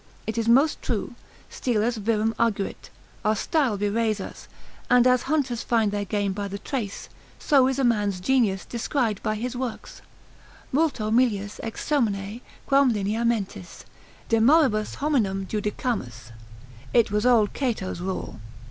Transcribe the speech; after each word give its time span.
It 0.25 0.35
is 0.39 0.47
most 0.49 0.81
true, 0.81 1.13
stylus 1.47 1.95
virum 1.99 2.33
arguit, 2.39 2.89
our 3.23 3.35
style 3.35 3.77
bewrays 3.77 4.19
us, 4.19 4.47
and 4.89 5.05
as 5.05 5.21
hunters 5.29 5.61
find 5.61 5.91
their 5.91 6.05
game 6.05 6.33
by 6.33 6.47
the 6.47 6.57
trace, 6.57 7.07
so 7.37 7.67
is 7.67 7.77
a 7.77 7.83
man's 7.83 8.19
genius 8.19 8.65
descried 8.65 9.21
by 9.21 9.35
his 9.35 9.55
works, 9.55 10.01
Multo 10.71 11.11
melius 11.11 11.59
ex 11.61 11.85
sermone 11.87 12.41
quam 12.65 12.91
lineamentis, 12.93 13.83
de 14.27 14.41
moribus 14.41 14.95
hominum 14.95 15.45
judicamus; 15.45 16.31
it 16.95 17.11
was 17.11 17.23
old 17.23 17.53
Cato's 17.53 17.99
rule. 18.01 18.39